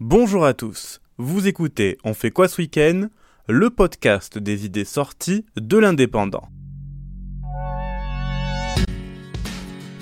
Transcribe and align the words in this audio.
Bonjour 0.00 0.44
à 0.44 0.54
tous, 0.54 1.00
vous 1.16 1.48
écoutez 1.48 1.98
On 2.04 2.14
fait 2.14 2.30
quoi 2.30 2.46
ce 2.46 2.62
week-end? 2.62 3.08
Le 3.48 3.68
podcast 3.68 4.38
des 4.38 4.64
idées 4.64 4.84
sorties 4.84 5.44
de 5.56 5.76
l'indépendant. 5.76 6.48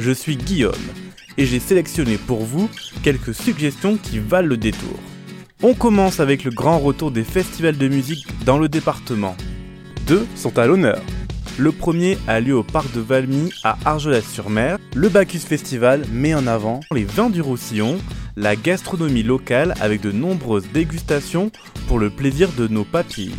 Je 0.00 0.10
suis 0.10 0.38
Guillaume 0.38 0.72
et 1.36 1.44
j'ai 1.44 1.60
sélectionné 1.60 2.16
pour 2.16 2.40
vous 2.42 2.70
quelques 3.02 3.34
suggestions 3.34 3.98
qui 3.98 4.18
valent 4.18 4.48
le 4.48 4.56
détour. 4.56 4.98
On 5.62 5.74
commence 5.74 6.20
avec 6.20 6.44
le 6.44 6.52
grand 6.52 6.78
retour 6.78 7.10
des 7.10 7.22
festivals 7.22 7.76
de 7.76 7.88
musique 7.88 8.26
dans 8.46 8.56
le 8.56 8.70
département. 8.70 9.36
Deux 10.06 10.26
sont 10.36 10.58
à 10.58 10.66
l'honneur. 10.66 11.02
Le 11.58 11.70
premier 11.70 12.16
a 12.26 12.40
lieu 12.40 12.56
au 12.56 12.62
parc 12.62 12.90
de 12.94 13.00
Valmy 13.00 13.52
à 13.62 13.76
Argelès-sur-Mer. 13.84 14.78
Le 14.94 15.10
Bacchus 15.10 15.40
Festival 15.40 16.06
met 16.10 16.34
en 16.34 16.46
avant 16.46 16.80
les 16.94 17.04
vins 17.04 17.28
du 17.28 17.42
Roussillon, 17.42 17.98
la 18.36 18.56
gastronomie 18.56 19.22
locale 19.22 19.74
avec 19.80 20.00
de 20.00 20.12
nombreuses 20.12 20.68
dégustations 20.72 21.50
pour 21.88 21.98
le 21.98 22.10
plaisir 22.10 22.50
de 22.56 22.68
nos 22.68 22.84
papilles. 22.84 23.34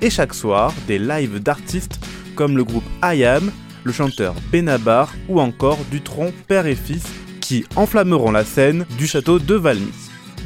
Et 0.00 0.10
chaque 0.10 0.34
soir, 0.34 0.72
des 0.86 0.98
lives 0.98 1.40
d'artistes 1.40 2.00
comme 2.34 2.56
le 2.56 2.64
groupe 2.64 2.84
IAM, 3.02 3.52
le 3.84 3.92
chanteur 3.92 4.34
Benabar 4.50 5.12
ou 5.28 5.40
encore 5.40 5.78
Dutron 5.90 6.32
père 6.48 6.66
et 6.66 6.74
fils 6.74 7.04
qui 7.40 7.64
enflammeront 7.76 8.30
la 8.30 8.44
scène 8.44 8.86
du 8.96 9.06
château 9.06 9.38
de 9.38 9.54
Valmy. 9.54 9.92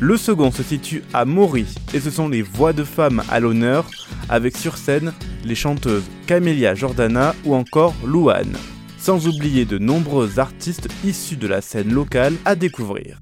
Le 0.00 0.16
second 0.16 0.50
se 0.50 0.62
situe 0.62 1.02
à 1.12 1.24
Maury 1.24 1.66
et 1.94 2.00
ce 2.00 2.10
sont 2.10 2.28
les 2.28 2.42
voix 2.42 2.72
de 2.72 2.84
femmes 2.84 3.22
à 3.30 3.40
l'honneur 3.40 3.88
avec 4.28 4.56
sur 4.56 4.76
scène 4.76 5.12
les 5.44 5.54
chanteuses 5.54 6.08
Camélia 6.26 6.74
Jordana 6.74 7.34
ou 7.44 7.54
encore 7.54 7.94
Louane. 8.04 8.56
Sans 8.98 9.26
oublier 9.26 9.64
de 9.64 9.78
nombreux 9.78 10.38
artistes 10.38 10.88
issus 11.04 11.36
de 11.36 11.48
la 11.48 11.60
scène 11.60 11.92
locale 11.92 12.34
à 12.44 12.54
découvrir. 12.54 13.18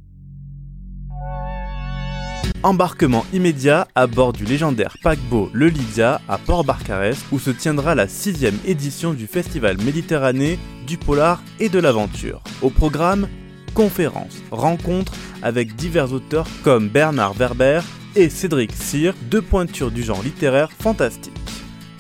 Embarquement 2.63 3.25
immédiat 3.33 3.89
à 3.95 4.07
bord 4.07 4.35
du 4.35 4.45
légendaire 4.45 4.99
paquebot 5.03 5.49
Le 5.55 5.69
Lydia 5.69 6.21
à 6.29 6.37
Port-Barcarès 6.37 7.17
où 7.33 7.39
se 7.39 7.49
tiendra 7.49 7.95
la 7.95 8.07
sixième 8.07 8.59
édition 8.67 9.15
du 9.15 9.27
Festival 9.27 9.79
Méditerranée 9.79 10.59
du 10.87 10.99
Polar 10.99 11.43
et 11.59 11.71
de 11.71 11.79
l'Aventure. 11.79 12.43
Au 12.61 12.69
programme, 12.69 13.29
conférences, 13.73 14.43
rencontres 14.51 15.15
avec 15.41 15.75
divers 15.75 16.13
auteurs 16.13 16.47
comme 16.63 16.91
Bernard 16.91 17.33
Werber 17.33 17.81
et 18.15 18.29
Cédric 18.29 18.73
Cyr, 18.73 19.15
deux 19.31 19.41
pointures 19.41 19.91
du 19.91 20.03
genre 20.03 20.23
littéraire 20.23 20.69
fantastique. 20.71 21.33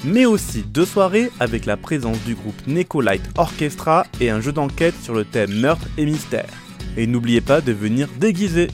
Mais 0.05 0.27
aussi 0.27 0.61
deux 0.63 0.85
soirées 0.85 1.31
avec 1.41 1.65
la 1.65 1.79
présence 1.79 2.23
du 2.25 2.35
groupe 2.35 2.67
Neko 2.67 3.01
Light 3.01 3.23
Orchestra 3.39 4.05
et 4.21 4.29
un 4.29 4.43
jeu 4.43 4.53
d'enquête 4.53 5.01
sur 5.03 5.15
le 5.15 5.25
thème 5.25 5.55
meurtre 5.55 5.89
et 5.97 6.05
mystère. 6.05 6.51
Et 6.99 7.07
n'oubliez 7.07 7.41
pas 7.41 7.63
de 7.63 7.73
venir 7.73 8.09
déguiser. 8.19 8.69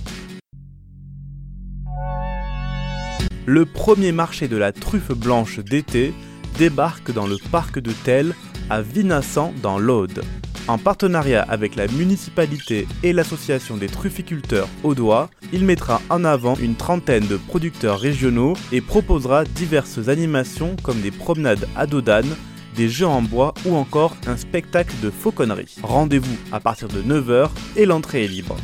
Le 3.46 3.64
premier 3.64 4.10
marché 4.10 4.48
de 4.48 4.56
la 4.56 4.72
truffe 4.72 5.12
blanche 5.12 5.60
d'été 5.60 6.12
débarque 6.58 7.12
dans 7.12 7.28
le 7.28 7.36
parc 7.52 7.78
de 7.78 7.92
Tel 7.92 8.34
à 8.68 8.82
Vinassan 8.82 9.54
dans 9.62 9.78
l'Aude. 9.78 10.24
En 10.66 10.78
partenariat 10.78 11.42
avec 11.42 11.76
la 11.76 11.86
municipalité 11.86 12.88
et 13.04 13.12
l'association 13.12 13.76
des 13.76 13.86
trufficulteurs 13.86 14.68
audois, 14.82 15.30
il 15.52 15.64
mettra 15.64 16.02
en 16.10 16.24
avant 16.24 16.56
une 16.56 16.74
trentaine 16.74 17.28
de 17.28 17.36
producteurs 17.36 18.00
régionaux 18.00 18.54
et 18.72 18.80
proposera 18.80 19.44
diverses 19.44 20.08
animations 20.08 20.74
comme 20.82 21.00
des 21.00 21.12
promenades 21.12 21.68
à 21.76 21.86
dos 21.86 22.00
d'âne, 22.00 22.34
des 22.74 22.88
jeux 22.88 23.06
en 23.06 23.22
bois 23.22 23.54
ou 23.64 23.76
encore 23.76 24.16
un 24.26 24.36
spectacle 24.36 24.94
de 25.00 25.10
fauconnerie. 25.10 25.76
Rendez-vous 25.84 26.36
à 26.50 26.58
partir 26.58 26.88
de 26.88 27.00
9h 27.00 27.50
et 27.76 27.86
l'entrée 27.86 28.24
est 28.24 28.28
libre. 28.28 28.56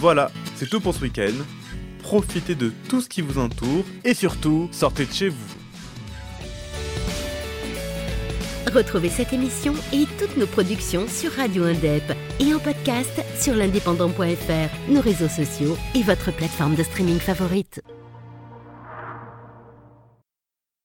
Voilà, 0.00 0.30
c'est 0.54 0.70
tout 0.70 0.80
pour 0.80 0.94
ce 0.94 1.02
week-end 1.02 1.34
profitez 2.06 2.54
de 2.54 2.72
tout 2.88 3.00
ce 3.00 3.08
qui 3.08 3.20
vous 3.20 3.36
entoure 3.36 3.84
et 4.04 4.14
surtout, 4.14 4.68
sortez 4.70 5.06
de 5.06 5.12
chez 5.12 5.28
vous. 5.28 5.54
Retrouvez 8.72 9.08
cette 9.08 9.32
émission 9.32 9.74
et 9.92 10.04
toutes 10.16 10.36
nos 10.36 10.46
productions 10.46 11.08
sur 11.08 11.32
Radio 11.32 11.64
Indep 11.64 12.04
et 12.38 12.54
en 12.54 12.60
podcast 12.60 13.24
sur 13.36 13.56
l'indépendant.fr, 13.56 14.92
nos 14.92 15.00
réseaux 15.00 15.28
sociaux 15.28 15.76
et 15.96 16.04
votre 16.04 16.32
plateforme 16.32 16.76
de 16.76 16.84
streaming 16.84 17.18
favorite. 17.18 17.82